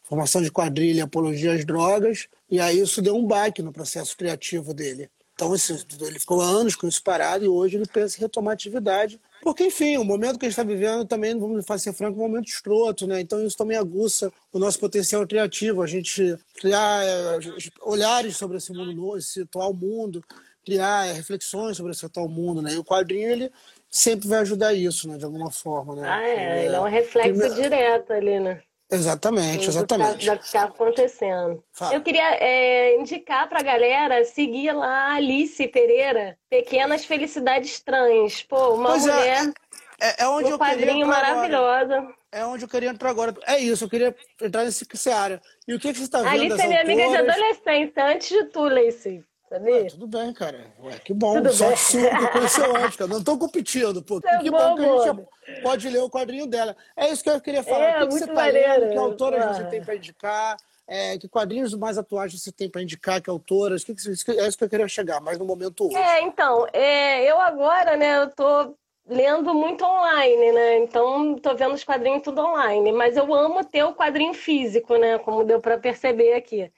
[0.10, 4.74] formação de quadrilha, apologia às drogas, e aí isso deu um baque no processo criativo
[4.74, 5.08] dele.
[5.36, 5.54] Então
[6.02, 9.64] ele ficou anos com isso parado e hoje ele pensa em retomar a atividade Porque,
[9.64, 12.50] enfim, o momento que a gente está vivendo também, vamos ser franco, é um momento
[12.50, 13.22] escroto, né?
[13.22, 17.40] Então isso também aguça o nosso potencial criativo, a gente criar é,
[17.84, 20.22] olhares sobre esse mundo novo, esse atual mundo,
[20.66, 22.74] criar é, reflexões sobre esse atual mundo, né?
[22.74, 23.50] E o quadrinho, ele
[23.90, 25.18] sempre vai ajudar isso, né?
[25.18, 26.02] De alguma forma, né?
[26.06, 27.56] Ah, é, ele é um reflexo primeiro...
[27.56, 28.62] direto ali, né?
[28.92, 30.26] Exatamente, exatamente.
[30.30, 31.64] Do que está acontecendo.
[31.72, 31.94] Fala.
[31.94, 38.42] Eu queria é, indicar para a galera seguir lá a Alice Pereira, Pequenas Felicidades Trans.
[38.44, 39.54] Pô, uma pois é, mulher.
[40.02, 41.96] É, é onde um eu queria maravilhosa.
[41.98, 42.20] Agora.
[42.32, 43.34] É onde eu queria entrar agora.
[43.46, 45.42] É isso, eu queria entrar nesse, nessa área.
[45.68, 46.30] E o que, que você está vendo?
[46.30, 47.00] Alice é minha autoras...
[47.00, 49.24] amiga de adolescência, antes de tu, Lacey.
[49.50, 49.88] Sabia?
[49.88, 50.60] tudo bem, cara.
[50.84, 51.34] Ué, que bom.
[51.34, 53.10] Tudo Só eu conheceu antes, cara.
[53.10, 54.22] Não estou competindo, pô.
[54.24, 56.78] É que bom, bom que a gente pode ler o quadrinho dela.
[56.96, 57.84] É isso que eu queria falar.
[57.84, 58.92] É, o que, que você está lendo?
[58.92, 60.58] Que autoras você tem para indicar?
[60.88, 63.22] É, que quadrinhos mais atuais você tem para indicar?
[63.22, 63.84] Que autoras?
[63.84, 65.96] Que, que, é isso que eu queria chegar, mas no momento hoje.
[65.96, 68.76] É, então, é, eu agora, né, eu tô
[69.08, 70.78] lendo muito online, né?
[70.78, 72.92] Então, tô vendo os quadrinhos tudo online.
[72.92, 75.18] Mas eu amo ter o quadrinho físico, né?
[75.18, 76.72] Como deu para perceber aqui.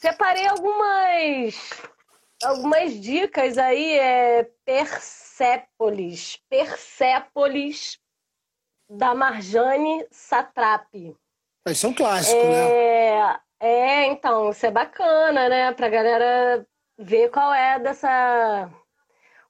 [0.00, 1.54] Separei algumas
[2.44, 7.98] algumas dicas aí é Persépolis, Persépolis
[8.88, 11.16] da Marjane Satrapi.
[11.66, 13.40] Mas são clássicos, é, né?
[13.60, 15.72] É, então, isso é bacana, né?
[15.72, 16.64] Pra galera
[16.96, 18.70] ver qual é dessa.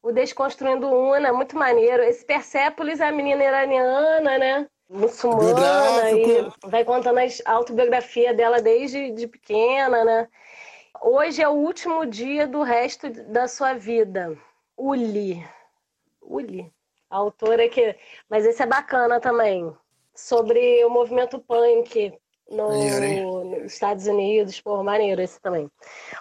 [0.02, 2.02] O Desconstruindo Una, muito maneiro.
[2.02, 4.66] Esse Persépolis é a menina iraniana, né?
[4.88, 10.28] Muçulmana e vai contando a autobiografia dela desde de pequena, né?
[11.00, 14.36] Hoje é o último dia do resto da sua vida.
[14.76, 15.46] Uli.
[16.20, 16.72] Uli.
[17.10, 17.96] A autora que.
[18.28, 19.72] Mas esse é bacana também.
[20.14, 22.12] Sobre o movimento punk
[22.50, 24.60] no, nos Estados Unidos.
[24.60, 25.70] Pô, maneiro esse também.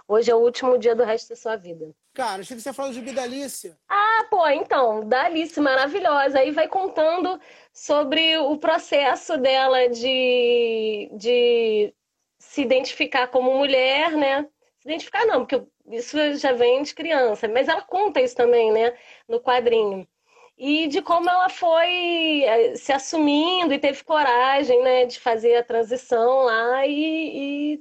[0.07, 1.89] Hoje é o último dia do resto da sua vida.
[2.13, 3.75] Cara, achei que você falou de da Alice.
[3.87, 6.39] Ah, pô, então, da Alice, maravilhosa.
[6.39, 7.39] Aí vai contando
[7.71, 11.93] sobre o processo dela de, de
[12.39, 14.47] se identificar como mulher, né?
[14.79, 18.93] Se identificar não, porque isso já vem de criança, mas ela conta isso também, né,
[19.27, 20.07] no quadrinho
[20.57, 25.63] e de como ela foi eh, se assumindo e teve coragem né, de fazer a
[25.63, 27.79] transição lá e, e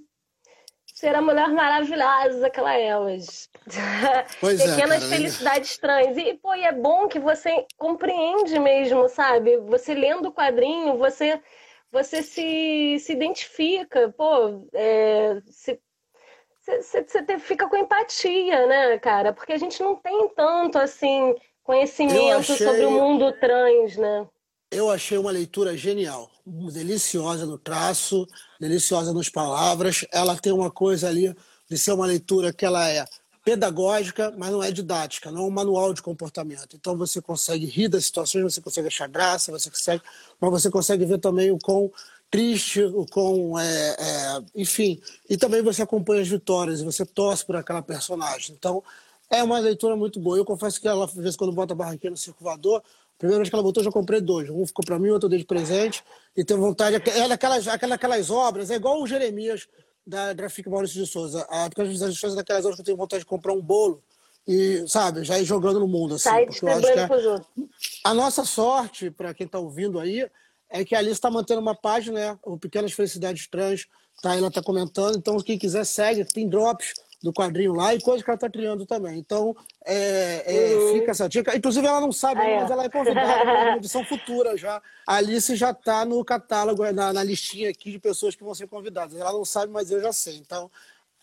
[0.96, 3.48] ser a mulher maravilhosa que ela é hoje.
[4.40, 6.16] Pois é, Pequenas é, felicidades estranhas.
[6.16, 9.56] E, pô, e é bom que você compreende mesmo, sabe?
[9.58, 11.40] Você lendo o quadrinho, você,
[11.90, 15.80] você se, se identifica, pô, é, se,
[16.60, 19.32] você, você fica com empatia, né, cara?
[19.32, 21.34] Porque a gente não tem tanto, assim,
[21.66, 22.56] conhecimento achei...
[22.56, 24.26] sobre o mundo trans, né?
[24.70, 26.30] Eu achei uma leitura genial,
[26.72, 28.26] deliciosa no traço,
[28.60, 30.04] deliciosa nas palavras.
[30.12, 31.34] Ela tem uma coisa ali
[31.68, 33.04] de ser uma leitura que ela é
[33.44, 36.74] pedagógica, mas não é didática, não é um manual de comportamento.
[36.74, 40.02] Então você consegue rir das situações, você consegue achar graça, você consegue,
[40.40, 41.92] mas você consegue ver também o quão
[42.28, 45.00] triste, o quão, é, é, enfim,
[45.30, 48.52] e também você acompanha as vitórias, você torce por aquela personagem.
[48.58, 48.82] Então
[49.30, 50.36] é uma leitura muito boa.
[50.36, 53.48] Eu confesso que ela, às vezes, quando bota a barraquinha no circulador, a primeira vez
[53.48, 54.50] que ela botou, eu já comprei dois.
[54.50, 56.04] Um ficou para mim, outro eu dei de presente.
[56.36, 56.96] E tenho vontade.
[56.96, 59.66] É daquelas, aquelas obras, é igual o Jeremias
[60.06, 61.46] da Grafique Maurício de Souza.
[61.50, 64.02] A Pequenas Visões é daquelas obras que eu tenho vontade de comprar um bolo
[64.46, 66.14] e, sabe, já ir jogando no mundo.
[66.14, 67.66] Assim, Sai distribuindo é...
[68.04, 70.28] A nossa sorte, para quem está ouvindo aí,
[70.70, 72.38] é que a Alice está mantendo uma página, né?
[72.44, 73.86] O Pequenas Felicidades Trans,
[74.22, 75.16] tá, ela está comentando.
[75.16, 76.24] Então, quem quiser, segue.
[76.24, 79.18] Tem drops do quadrinho lá e coisa que ela está criando também.
[79.18, 80.92] Então, é, é, uhum.
[80.92, 81.56] fica essa dica.
[81.56, 84.80] Inclusive, ela não sabe, ah, mas ela é convidada para uma edição futura já.
[85.06, 88.66] A Alice já está no catálogo, na, na, listinha aqui de pessoas que vão ser
[88.66, 89.18] convidadas.
[89.18, 90.36] Ela não sabe, mas eu já sei.
[90.36, 90.70] Então,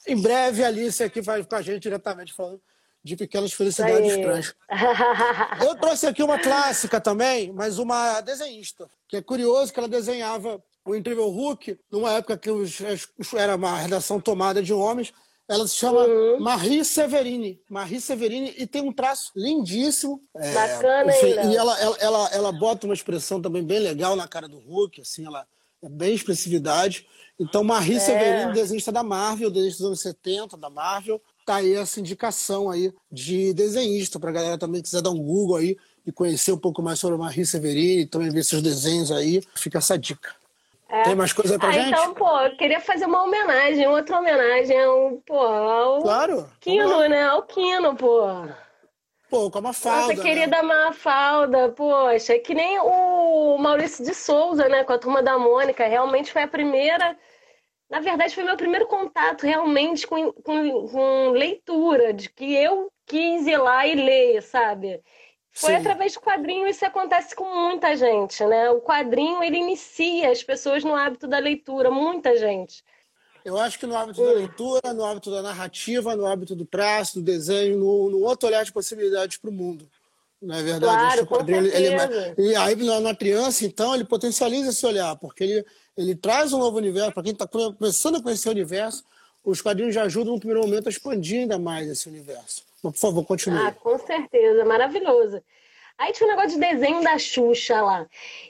[0.08, 2.62] em breve, a Alice aqui vai com a gente diretamente falando
[3.03, 4.56] de pequenas felicidades trans.
[5.62, 10.63] Eu trouxe aqui uma clássica também, mas uma desenhista, que é curioso que ela desenhava
[10.86, 12.79] o Incrível Hulk numa época que os,
[13.36, 15.13] era uma redação tomada de homens
[15.47, 16.39] ela se chama uhum.
[16.39, 17.60] Marie Severini.
[17.69, 20.21] Marie Severini e tem um traço lindíssimo.
[20.36, 24.27] É, Bacana, enfim, E ela, ela, ela, ela, bota uma expressão também bem legal na
[24.27, 25.45] cara do Hulk, assim, ela
[25.82, 27.06] é bem expressividade.
[27.38, 27.99] Então, Marie é.
[27.99, 32.93] Severini, desenhista da Marvel, desenhista dos anos 70 da Marvel, tá aí essa indicação aí
[33.12, 36.82] de desenhista, para a galera também quiser dar um Google aí e conhecer um pouco
[36.82, 40.36] mais sobre a Marie Severini, também ver seus desenhos aí, fica essa dica.
[40.93, 41.01] É.
[41.01, 41.89] Tem mais coisa pra ah, gente?
[41.89, 47.23] Então, pô, eu queria fazer uma homenagem, outra homenagem ao, pô, ao claro, Quino, né?
[47.23, 48.21] Ao Quino, pô.
[49.27, 50.13] Pô, com a Mafalda.
[50.13, 50.62] Nossa querida né?
[50.62, 56.32] Mafalda, poxa, que nem o Maurício de Souza, né, com a turma da Mônica, realmente
[56.32, 57.17] foi a primeira.
[57.89, 63.47] Na verdade, foi meu primeiro contato realmente com, com, com leitura, de que eu quis
[63.47, 65.01] ir lá e ler, sabe?
[65.53, 65.75] Foi Sim.
[65.75, 68.71] através do quadrinho, isso acontece com muita gente, né?
[68.71, 72.83] O quadrinho, ele inicia as pessoas no hábito da leitura, muita gente.
[73.45, 77.19] Eu acho que no hábito da leitura, no hábito da narrativa, no hábito do traço,
[77.19, 79.87] do desenho, no, no outro olhar de possibilidades para o mundo.
[80.41, 81.25] Não é verdade?
[81.25, 85.43] Claro, com ele, ele, é e aí, na criança, então, ele potencializa esse olhar, porque
[85.43, 87.13] ele, ele traz um novo universo.
[87.13, 89.03] Para quem está começando a conhecer o universo,
[89.43, 92.63] os quadrinhos já ajudam no primeiro momento a expandir ainda mais esse universo.
[92.84, 93.60] Mas, por favor, continue.
[93.60, 95.41] Ah, com certeza, maravilhoso.
[95.98, 98.08] Aí tinha um negócio de desenho da Xuxa lá.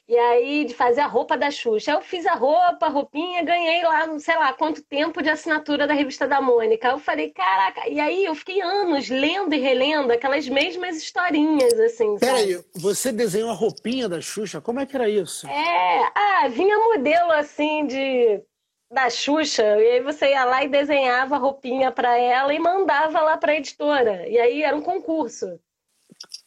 [0.08, 1.92] E aí, de fazer a roupa da Xuxa.
[1.92, 5.86] Eu fiz a roupa, a roupinha, ganhei lá, não sei lá, quanto tempo de assinatura
[5.86, 6.88] da revista da Mônica.
[6.88, 7.88] Eu falei, caraca.
[7.90, 12.18] E aí eu fiquei anos lendo e relendo aquelas mesmas historinhas, assim.
[12.18, 14.62] Peraí, você desenhou a roupinha da Xuxa?
[14.62, 15.46] Como é que era isso?
[15.46, 18.42] É, ah, vinha modelo assim de
[18.94, 23.20] da Xuxa, e aí você ia lá e desenhava a roupinha para ela e mandava
[23.22, 24.28] lá para a editora.
[24.30, 25.60] E aí era um concurso.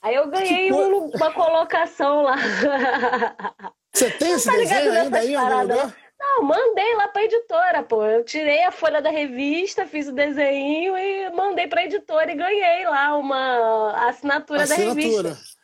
[0.00, 2.36] Aí eu ganhei um, uma colocação lá.
[3.92, 8.04] Você tem esse tá desenho ainda aí Não, não, mandei lá para editora, pô.
[8.04, 12.84] Eu tirei a folha da revista, fiz o desenho e mandei para editora e ganhei
[12.84, 15.22] lá uma assinatura, assinatura.
[15.22, 15.56] da revista.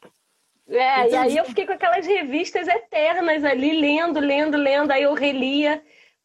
[0.68, 1.14] É, Entendi.
[1.14, 4.90] e aí eu fiquei com aquelas revistas eternas ali, lendo, lendo, lendo.
[4.90, 5.82] Aí eu relia.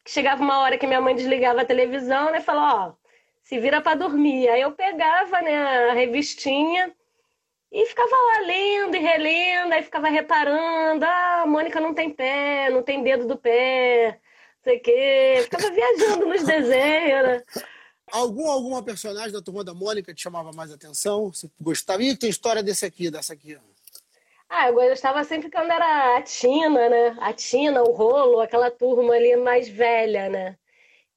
[0.08, 2.39] Chegava uma hora que minha mãe desligava a televisão, né?
[2.41, 2.93] Falou, ó,
[3.43, 4.48] se vira para dormir.
[4.50, 6.93] Aí eu pegava, né, a revistinha
[7.72, 12.70] e ficava lá lendo e relendo, aí ficava reparando, ah, a Mônica não tem pé,
[12.70, 15.39] não tem dedo do pé, não sei o quê.
[15.43, 17.43] Ficava viajando nos desenhos, né?
[18.10, 21.34] Algum, alguma personagem da Turma da Mônica te chamava mais atenção?
[21.34, 22.02] Você gostava?
[22.02, 23.58] Ih, tem história desse aqui, dessa aqui.
[24.50, 27.16] Ah, eu gostava sempre quando era a Tina, né?
[27.20, 30.58] A Tina, o Rolo, aquela turma ali mais velha, né?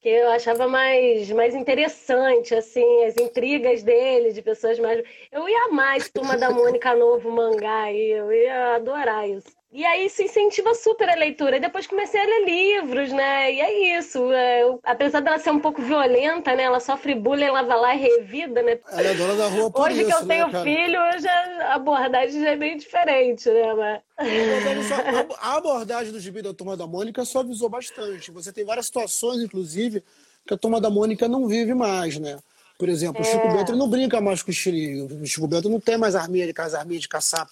[0.01, 5.03] que eu achava mais, mais interessante, assim, as intrigas dele, de pessoas mais.
[5.31, 9.60] Eu ia mais Turma da Mônica Novo mangá aí, eu ia adorar isso.
[9.73, 11.57] E aí isso incentiva super a leitura.
[11.57, 13.53] E depois comecei a ler livros, né?
[13.53, 14.33] E é isso.
[14.33, 16.65] É, eu, apesar dela ser um pouco violenta, né?
[16.65, 18.81] Ela sofre bullying, ela vai lá e revida, né?
[18.91, 21.75] Ela é dona da rua por Hoje isso, que eu tenho né, filho, já, a
[21.75, 23.75] abordagem já é bem diferente, né?
[23.75, 24.91] Mas...
[25.39, 28.33] A abordagem do gibi da Turma da Mônica suavizou bastante.
[28.33, 30.03] Você tem várias situações, inclusive,
[30.45, 32.41] que a Turma da Mônica não vive mais, né?
[32.77, 33.23] Por exemplo, é.
[33.23, 33.57] o Chico é.
[33.57, 35.07] Bento não brinca mais com o Xirinho.
[35.23, 37.49] O Chico Bento não tem mais arminha, aquelas arminhas de caçar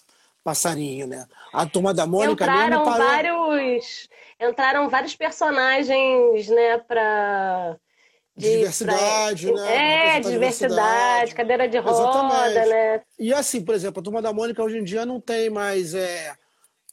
[0.48, 1.26] passarinho, né?
[1.52, 4.08] A turma da Mônica entraram mesmo vários
[4.40, 7.76] entraram vários personagens, né, para
[8.34, 9.60] de, diversidade, pra...
[9.60, 10.16] né?
[10.16, 12.68] É, diversidade, diversidade, cadeira de roda, Exatamente.
[12.70, 13.02] né?
[13.18, 16.32] E assim, por exemplo, a turma da Mônica hoje em dia não tem mais é,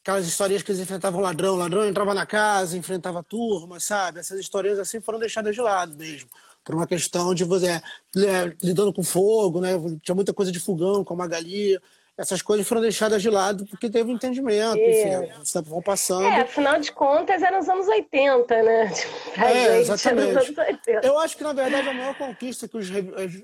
[0.01, 4.19] aquelas histórias que eles enfrentavam ladrão, ladrão entrava na casa, enfrentava a turma, sabe?
[4.19, 6.29] Essas histórias assim foram deixadas de lado mesmo.
[6.61, 7.81] Por uma questão de você é,
[8.61, 9.69] lidando com fogo, né?
[10.01, 11.79] Tinha muita coisa de fogão, com a Magali
[12.17, 16.25] essas coisas foram deixadas de lado porque teve um entendimento, enfim, vão passando.
[16.25, 18.93] É, afinal de contas, eram os anos 80, né?
[19.36, 20.56] Pra é, exatamente.
[21.04, 22.88] Eu acho que, na verdade, a maior conquista que os,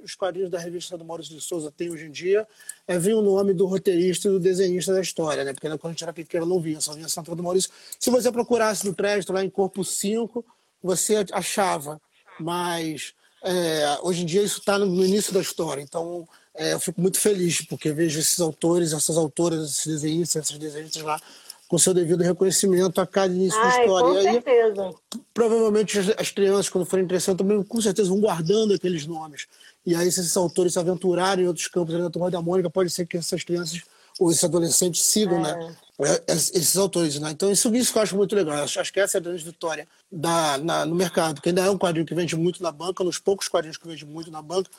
[0.04, 2.48] os quadrinhos da revista do Maurício de Souza têm hoje em dia
[2.88, 5.52] é vir o nome do roteirista e do desenhista da história, né?
[5.52, 7.70] Porque quando a gente era pequeno não via, só vinha a Santa do Maurício.
[8.00, 10.46] Se você procurasse no crédito, lá em Corpo 5,
[10.82, 12.00] você achava,
[12.40, 16.80] mas é, hoje em dia isso está no, no início da história, então é, eu
[16.80, 21.20] fico muito feliz, porque vejo esses autores, essas autoras, esses desenhistas, esses desenhistas lá,
[21.68, 24.08] com seu devido reconhecimento a cada início Ai, da história.
[24.08, 24.88] Com certeza.
[24.88, 29.48] Aí, provavelmente as crianças, quando forem crescendo, também com certeza vão guardando aqueles nomes.
[29.86, 32.90] E aí, se esses autores se aventurarem em outros campos da Turma da Mônica, pode
[32.90, 33.82] ser que essas crianças
[34.20, 36.04] ou esses adolescentes sigam, né, é.
[36.04, 36.20] né?
[36.28, 37.32] Esses autores, né?
[37.32, 38.56] Então, isso, isso que eu acho muito legal.
[38.64, 41.70] Acho, acho que essa é a grande vitória da, na, no mercado, que ainda é
[41.70, 44.70] um quadrinho que vende muito na banca, nos poucos quadrinhos que vende muito na banca,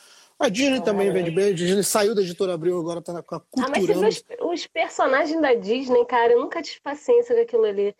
[0.45, 1.51] a Disney também vende bem.
[1.51, 3.67] A Disney saiu da editora Abril, agora tá na, com a cultura.
[3.67, 7.95] Ah, mas os, os, personagens da Disney, cara, eu nunca tive paciência com aquilo ali.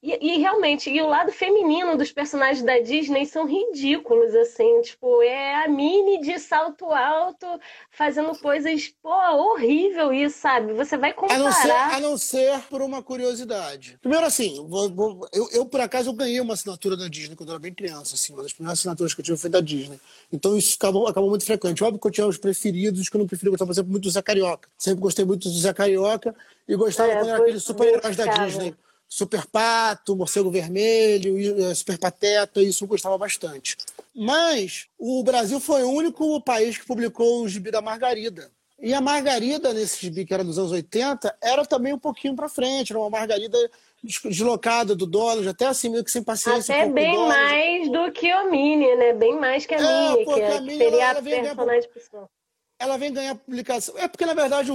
[0.00, 4.80] E, e, realmente, e o lado feminino dos personagens da Disney são ridículos, assim.
[4.82, 7.46] Tipo, é a Minnie de salto alto
[7.90, 10.72] fazendo coisas, pô, horrível isso, sabe?
[10.74, 11.40] Você vai comparar...
[11.40, 13.98] A não ser, a não ser por uma curiosidade.
[14.00, 17.48] Primeiro, assim, vou, vou, eu, eu, por acaso, eu ganhei uma assinatura da Disney quando
[17.48, 18.32] eu era bem criança, assim.
[18.32, 19.98] Uma das primeiras assinaturas que eu tive foi da Disney.
[20.32, 21.82] Então isso acabou, acabou muito frequente.
[21.82, 23.50] Óbvio que eu tinha os preferidos, que eu não preferi.
[23.50, 24.68] Gostava, por exemplo, muito do Zé Carioca.
[24.78, 26.36] Sempre gostei muito do Zé Carioca
[26.68, 28.76] e gostava é, quando era aqueles super-heróis da Disney.
[29.08, 33.76] Super Pato, Morcego Vermelho, eh, Super Pateta, isso eu gostava bastante.
[34.14, 38.50] Mas o Brasil foi o único país que publicou o gibi da Margarida.
[38.80, 42.48] E a Margarida, nesse gibi que era dos anos 80, era também um pouquinho para
[42.48, 43.58] frente, era uma Margarida
[44.02, 46.74] deslocada do dólar, até assim, meio que sem paciência.
[46.74, 49.12] Até bem mais do que o Mini, né?
[49.14, 52.30] Bem mais que a é, Mini, que, a Mini, que seria a personagem principal.
[52.78, 53.98] ela vem ganhar publicação.
[53.98, 54.70] É porque, na verdade,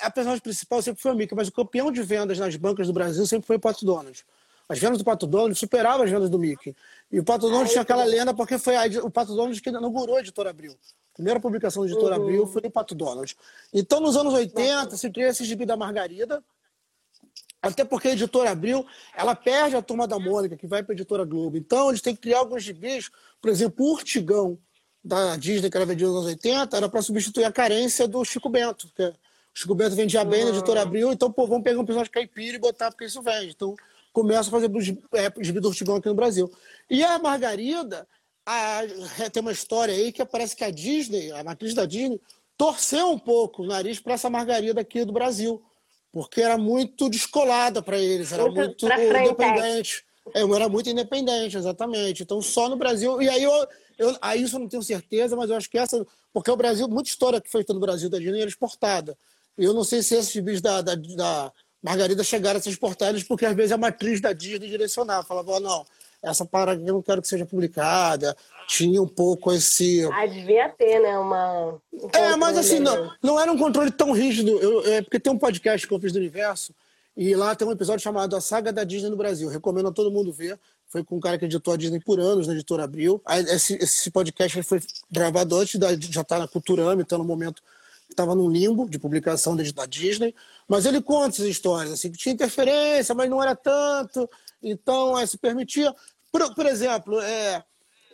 [0.00, 2.92] a personagem principal sempre foi a Mickey, mas o campeão de vendas nas bancas do
[2.92, 4.24] Brasil sempre foi o Pato Donald.
[4.68, 6.74] As vendas do Pato Donald superavam as vendas do Mickey.
[7.12, 10.16] E o Pato Donald tinha aquela lenda porque foi a, o Pato Donald que inaugurou
[10.16, 10.72] a Editora Abril.
[10.72, 12.22] A primeira publicação da Editora uhum.
[12.22, 13.36] Abril foi o Pato Donald.
[13.72, 16.42] Então, nos anos 80, se cria esse gibi da Margarida,
[17.62, 20.96] até porque a Editora Abril, ela perde a Turma da Mônica, que vai para a
[20.96, 21.56] Editora Globo.
[21.56, 24.58] Então, eles têm que criar alguns gibis, por exemplo, o Urtigão,
[25.04, 28.48] da Disney, que era vendido nos anos 80, era para substituir a carência do Chico
[28.48, 28.88] Bento.
[28.88, 29.14] Porque o
[29.54, 32.60] Chico Bento vendia bem na Editora Abril, então, pô, vamos pegar um personagem caipira e
[32.60, 33.50] botar porque isso vende.
[33.50, 33.74] Então,
[34.12, 34.68] começa a fazer
[35.12, 36.52] é, gibi do aqui no Brasil.
[36.90, 38.06] E a Margarida,
[38.44, 38.80] a,
[39.32, 42.20] tem uma história aí que parece que a Disney, a matriz da Disney,
[42.56, 45.62] torceu um pouco o nariz para essa Margarida aqui do Brasil
[46.14, 50.04] porque era muito descolada para eles, era muito, muito independente.
[50.32, 52.22] É, eu era muito independente, exatamente.
[52.22, 53.20] Então, só no Brasil.
[53.20, 53.66] E aí, eu,
[53.98, 56.06] eu, aí isso eu não tenho certeza, mas eu acho que essa.
[56.32, 59.18] Porque o Brasil, muita história que foi feita no Brasil da Disney era exportada.
[59.56, 63.46] Eu não sei se esses gibis da, da, da Margarida chegaram a ser exportados, porque
[63.46, 65.86] às vezes a matriz da Disney direcionava, falava, oh, não,
[66.22, 68.36] essa parada eu não quero que seja publicada.
[68.66, 70.08] Tinha um pouco esse.
[70.10, 71.18] Ah, devia ter, né?
[71.18, 71.74] Uma.
[71.92, 74.50] Um é, mas assim, não, não era um controle tão rígido.
[74.58, 76.74] Eu, é porque tem um podcast que eu fiz do universo,
[77.16, 79.48] e lá tem um episódio chamado A Saga da Disney no Brasil.
[79.48, 80.58] Recomendo a todo mundo ver.
[80.88, 83.20] Foi com um cara que editou a Disney por anos, na editora Abril.
[83.48, 87.62] Esse, esse podcast foi gravado antes da, já estar tá na Culturama, então no momento
[88.10, 90.34] estava num limbo de publicação da Disney.
[90.68, 94.28] Mas ele conta essas histórias, assim, que tinha interferência, mas não era tanto.
[94.62, 95.94] Então, é, se permitia.
[96.32, 97.64] Por, por exemplo, é,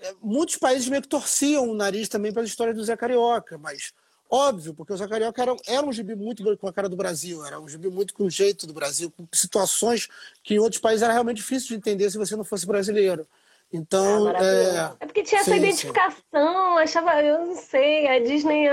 [0.02, 3.58] é, muitos países meio que torciam o nariz também para a história do Zé Carioca,
[3.58, 3.92] mas
[4.30, 7.44] óbvio, porque o Zé Carioca era, era um gibi muito com a cara do Brasil,
[7.44, 10.08] era um gibi muito com o jeito do Brasil, com situações
[10.42, 13.26] que em outros países era realmente difícil de entender se você não fosse brasileiro.
[13.72, 15.04] Então, ah, é...
[15.04, 16.82] é porque tinha sim, essa identificação, sim.
[16.82, 18.68] achava, eu não sei, a Disney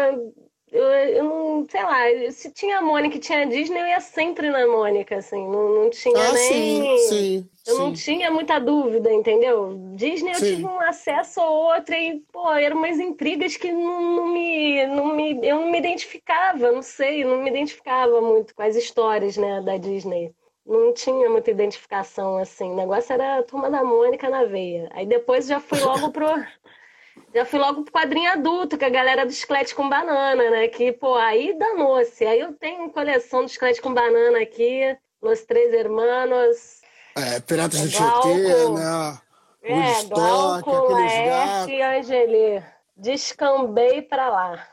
[0.71, 4.01] eu, eu não, sei lá, se tinha a Mônica e tinha a Disney, eu ia
[4.01, 6.97] sempre na Mônica, assim, não, não tinha ah, nem.
[6.97, 7.81] Sim, sim, eu sim.
[7.81, 9.77] não tinha muita dúvida, entendeu?
[9.95, 14.27] Disney eu tive um acesso ou outro e, pô, eram umas intrigas que não, não,
[14.27, 15.39] me, não me.
[15.41, 19.77] Eu não me identificava, não sei, não me identificava muito com as histórias, né, da
[19.77, 20.33] Disney.
[20.65, 22.71] Não tinha muita identificação, assim.
[22.71, 24.89] O negócio era a turma da Mônica na veia.
[24.91, 26.27] Aí depois já fui logo pro.
[27.33, 30.67] já fui logo pro quadrinho adulto, que é a galera do esqueleto com banana, né?
[30.67, 32.25] Que, pô, aí danou-se.
[32.25, 36.81] Aí eu tenho coleção do esqueleto com banana aqui, Los Três Hermanos.
[37.15, 39.19] É, Piratas do Tietê, né?
[39.63, 42.63] É, Glauco, Laerte e Angeli.
[42.95, 44.67] Descambei pra lá.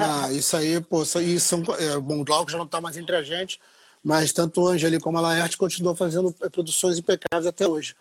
[0.00, 1.62] Ah, isso aí, pô, isso aí são.
[1.78, 3.60] É, bom, o Glauco já não tá mais entre a gente,
[4.02, 7.94] mas tanto o Angeli como a Laerte continuam fazendo produções impecáveis até hoje.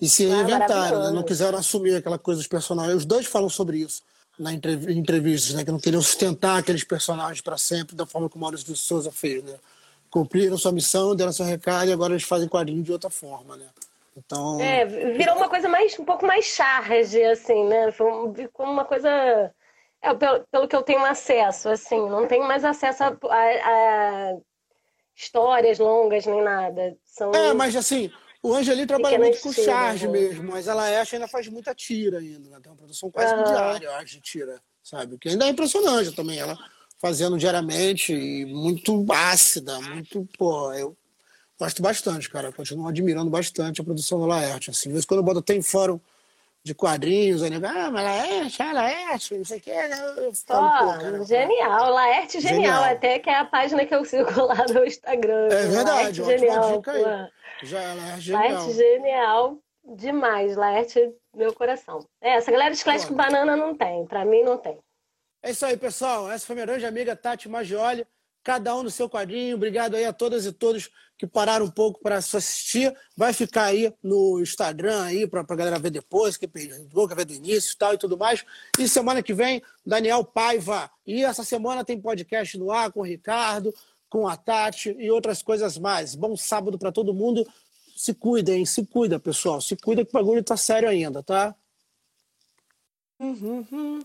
[0.00, 1.10] E se reinventaram, né?
[1.10, 2.98] não quiseram assumir aquela coisa dos personagens.
[2.98, 4.02] Os dois falam sobre isso
[4.38, 5.64] na entrevistas, né?
[5.64, 9.10] que não queriam sustentar aqueles personagens para sempre da forma como o Maurício de Souza
[9.10, 9.42] fez.
[9.42, 9.58] Né?
[10.10, 13.56] Cumpriram sua missão, deram seu recado e agora eles fazem quadrinho de outra forma.
[13.56, 13.66] Né?
[14.16, 14.60] Então...
[14.60, 17.90] É, virou uma coisa mais, um pouco mais charge, assim, né?
[17.90, 19.52] Ficou uma coisa...
[20.00, 24.36] É, pelo, pelo que eu tenho acesso, assim, não tenho mais acesso a, a, a
[25.16, 26.96] histórias longas nem nada.
[27.04, 27.32] São...
[27.32, 28.08] É, mas assim,
[28.42, 30.12] o Angeli trabalha muito com charge né?
[30.12, 32.58] mesmo, mas ela acha ainda faz muita tira ainda, né?
[32.62, 33.44] Tem uma produção quase uhum.
[33.44, 35.18] diária, eu acho, de tira, sabe?
[35.18, 36.56] Que ainda é impressionante também, ela
[37.00, 40.96] fazendo diariamente e muito ácida, muito, pô, eu
[41.58, 42.52] gosto bastante, cara.
[42.52, 44.88] Continuo admirando bastante a produção da Laerte, assim.
[44.88, 46.00] Às vezes quando eu boto tem fórum
[46.62, 50.14] de quadrinhos, aí, ah, mas Laerte, ah, Laerte, não sei o que, né?
[50.16, 52.62] Eu falo, oh, cara, genial, Laerte genial.
[52.62, 55.46] genial, até que é a página que eu sigo lá no Instagram.
[55.46, 57.28] É verdade, Laerte, genial, dica aí.
[57.62, 58.42] Já ela é genial.
[58.42, 60.56] Laerte genial demais.
[60.56, 62.04] Laerte, meu coração.
[62.20, 64.06] É, essa galera de com banana não tem.
[64.06, 64.78] Pra mim, não tem.
[65.42, 66.30] É isso aí, pessoal.
[66.30, 68.06] Essa foi minha grande amiga Tati Magioli.
[68.42, 69.56] Cada um no seu quadrinho.
[69.56, 72.96] Obrigado aí a todas e todos que pararam um pouco para assistir.
[73.16, 77.24] Vai ficar aí no Instagram aí para a galera ver depois, que perdeu, que ver
[77.24, 78.44] do início tal e tudo mais.
[78.78, 80.90] E semana que vem, Daniel Paiva.
[81.04, 83.74] E essa semana tem podcast no ar com o Ricardo,
[84.08, 86.14] com a Tati e outras coisas mais.
[86.14, 87.46] Bom sábado para todo mundo.
[87.96, 89.60] Se cuidem, se cuida, pessoal.
[89.60, 91.54] Se cuida que o bagulho tá sério ainda, tá?
[93.18, 94.04] Uhum, uhum.